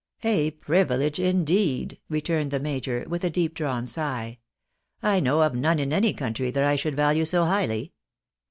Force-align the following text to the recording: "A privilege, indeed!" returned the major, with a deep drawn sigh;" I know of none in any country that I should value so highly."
"A 0.23 0.49
privilege, 0.49 1.19
indeed!" 1.19 1.99
returned 2.09 2.49
the 2.49 2.59
major, 2.59 3.05
with 3.07 3.23
a 3.23 3.29
deep 3.29 3.53
drawn 3.53 3.85
sigh;" 3.85 4.39
I 5.03 5.19
know 5.19 5.41
of 5.43 5.53
none 5.53 5.77
in 5.77 5.93
any 5.93 6.11
country 6.11 6.49
that 6.49 6.63
I 6.63 6.75
should 6.75 6.95
value 6.95 7.23
so 7.23 7.45
highly." 7.45 7.93